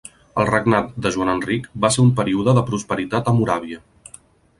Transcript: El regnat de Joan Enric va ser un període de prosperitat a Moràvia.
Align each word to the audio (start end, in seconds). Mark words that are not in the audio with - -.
El 0.43 0.47
regnat 0.49 0.87
de 1.05 1.11
Joan 1.15 1.29
Enric 1.33 1.67
va 1.83 1.91
ser 1.97 2.05
un 2.05 2.09
període 2.21 2.57
de 2.59 2.63
prosperitat 2.71 3.31
a 3.33 3.35
Moràvia. 3.41 3.83